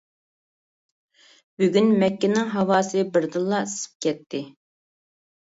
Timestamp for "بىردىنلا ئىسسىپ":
3.19-3.95